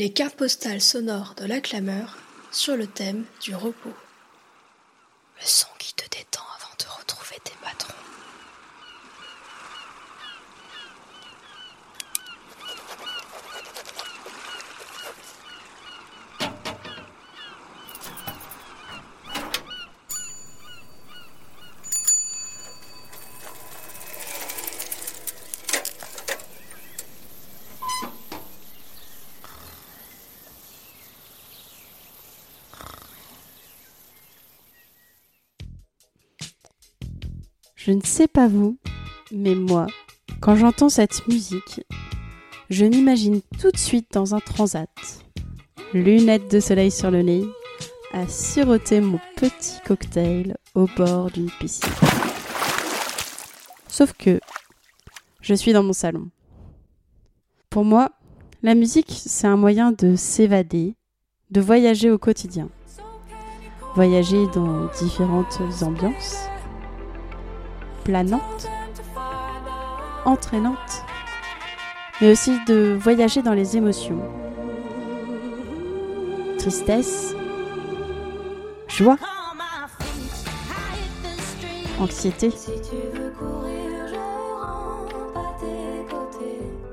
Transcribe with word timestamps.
Les 0.00 0.12
cartes 0.12 0.36
postales 0.36 0.80
sonores 0.80 1.34
de 1.36 1.44
la 1.44 1.60
clameur 1.60 2.18
sur 2.52 2.76
le 2.76 2.86
thème 2.86 3.24
du 3.42 3.56
repos. 3.56 3.96
Je 37.78 37.92
ne 37.92 38.00
sais 38.02 38.26
pas 38.26 38.48
vous, 38.48 38.76
mais 39.30 39.54
moi, 39.54 39.86
quand 40.40 40.56
j'entends 40.56 40.88
cette 40.88 41.28
musique, 41.28 41.80
je 42.70 42.84
m'imagine 42.84 43.40
tout 43.60 43.70
de 43.70 43.76
suite 43.76 44.08
dans 44.12 44.34
un 44.34 44.40
transat, 44.40 44.90
lunettes 45.94 46.50
de 46.50 46.58
soleil 46.58 46.90
sur 46.90 47.12
le 47.12 47.22
nez, 47.22 47.44
à 48.12 48.26
siroter 48.26 49.00
mon 49.00 49.20
petit 49.36 49.76
cocktail 49.86 50.56
au 50.74 50.88
bord 50.96 51.30
d'une 51.30 51.52
piscine. 51.60 51.92
Sauf 53.86 54.12
que 54.12 54.40
je 55.40 55.54
suis 55.54 55.72
dans 55.72 55.84
mon 55.84 55.92
salon. 55.92 56.30
Pour 57.70 57.84
moi, 57.84 58.10
la 58.64 58.74
musique, 58.74 59.12
c'est 59.24 59.46
un 59.46 59.56
moyen 59.56 59.92
de 59.92 60.16
s'évader, 60.16 60.96
de 61.52 61.60
voyager 61.60 62.10
au 62.10 62.18
quotidien. 62.18 62.70
Voyager 63.94 64.48
dans 64.48 64.86
différentes 64.98 65.60
ambiances, 65.82 66.48
planante, 68.08 68.66
entraînante, 70.24 71.04
mais 72.22 72.32
aussi 72.32 72.52
de 72.64 72.96
voyager 72.98 73.42
dans 73.42 73.52
les 73.52 73.76
émotions. 73.76 74.18
Tristesse, 76.58 77.34
joie, 78.88 79.18
anxiété. 82.00 82.50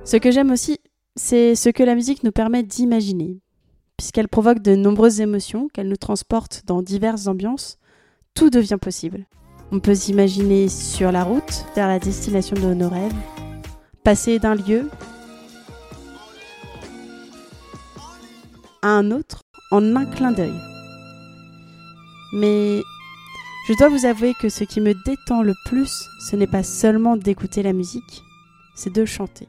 Ce 0.04 0.18
que 0.18 0.32
j'aime 0.32 0.52
aussi, 0.52 0.80
c'est 1.16 1.56
ce 1.56 1.70
que 1.70 1.84
la 1.84 1.96
musique 1.96 2.26
nous 2.26 2.34
permet 2.34 2.62
d'imaginer, 2.62 3.40
puisqu'elle 3.96 4.28
provoque 4.28 4.60
de 4.60 4.76
nombreuses 4.76 5.22
émotions, 5.22 5.70
qu'elle 5.70 5.88
nous 5.88 5.96
transporte 5.96 6.64
dans 6.66 6.82
diverses 6.82 7.28
ambiances, 7.28 7.78
tout 8.34 8.50
devient 8.50 8.80
possible. 8.82 9.26
On 9.72 9.80
peut 9.80 9.96
s'imaginer 9.96 10.70
sur 10.70 11.12
la 11.12 11.24
route 11.24 11.66
vers 11.76 11.88
la 11.88 12.00
destination 12.00 12.56
de 12.56 12.74
nos 12.74 12.90
rêves, 12.90 13.14
passer 14.04 14.40
d'un 14.40 14.56
lieu 14.56 14.90
à 18.82 18.90
un 18.90 19.12
autre 19.12 19.42
en 19.72 19.96
un 19.96 20.06
clin 20.06 20.32
d'œil. 20.32 20.54
Mais 22.34 22.82
je 23.68 23.74
dois 23.78 23.90
vous 23.90 24.06
avouer 24.06 24.34
que 24.40 24.50
ce 24.50 24.64
qui 24.64 24.80
me 24.80 24.94
détend 25.06 25.42
le 25.42 25.56
plus, 25.66 26.08
ce 26.20 26.36
n'est 26.36 26.46
pas 26.46 26.64
seulement 26.64 27.18
d'écouter 27.18 27.64
la 27.64 27.74
musique, 27.74 28.24
c'est 28.76 28.94
de 28.94 29.06
chanter. 29.06 29.48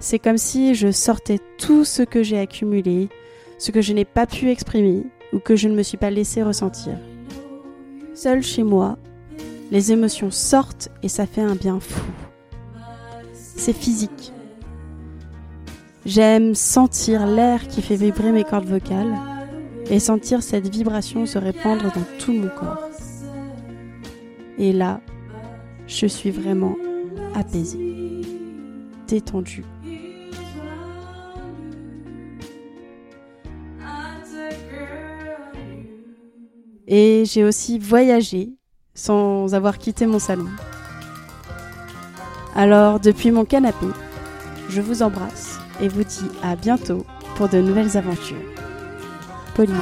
C'est 0.00 0.18
comme 0.18 0.38
si 0.38 0.74
je 0.74 0.90
sortais 0.90 1.38
tout 1.56 1.84
ce 1.84 2.02
que 2.02 2.24
j'ai 2.24 2.38
accumulé, 2.38 3.08
ce 3.58 3.70
que 3.70 3.80
je 3.80 3.92
n'ai 3.92 4.04
pas 4.04 4.26
pu 4.26 4.50
exprimer 4.50 5.04
ou 5.32 5.38
que 5.38 5.54
je 5.54 5.68
ne 5.68 5.76
me 5.76 5.84
suis 5.84 5.96
pas 5.96 6.10
laissé 6.10 6.42
ressentir. 6.42 6.98
Seul 8.14 8.42
chez 8.44 8.62
moi, 8.62 8.96
les 9.72 9.90
émotions 9.90 10.30
sortent 10.30 10.88
et 11.02 11.08
ça 11.08 11.26
fait 11.26 11.40
un 11.40 11.56
bien 11.56 11.80
fou. 11.80 12.04
C'est 13.32 13.72
physique. 13.72 14.32
J'aime 16.06 16.54
sentir 16.54 17.26
l'air 17.26 17.66
qui 17.66 17.82
fait 17.82 17.96
vibrer 17.96 18.30
mes 18.30 18.44
cordes 18.44 18.68
vocales 18.68 19.14
et 19.90 19.98
sentir 19.98 20.44
cette 20.44 20.68
vibration 20.68 21.26
se 21.26 21.38
répandre 21.38 21.92
dans 21.92 22.04
tout 22.20 22.32
mon 22.32 22.48
corps. 22.48 22.88
Et 24.58 24.72
là, 24.72 25.00
je 25.88 26.06
suis 26.06 26.30
vraiment 26.30 26.76
apaisée, 27.34 28.22
détendue. 29.08 29.64
Et 36.86 37.24
j'ai 37.26 37.44
aussi 37.44 37.78
voyagé 37.78 38.50
sans 38.94 39.54
avoir 39.54 39.78
quitté 39.78 40.06
mon 40.06 40.18
salon. 40.18 40.48
Alors, 42.54 43.00
depuis 43.00 43.30
mon 43.30 43.44
canapé, 43.44 43.86
je 44.68 44.80
vous 44.80 45.02
embrasse 45.02 45.58
et 45.80 45.88
vous 45.88 46.04
dis 46.04 46.28
à 46.42 46.56
bientôt 46.56 47.04
pour 47.36 47.48
de 47.48 47.60
nouvelles 47.60 47.96
aventures. 47.96 48.36
Pauline. 49.54 49.74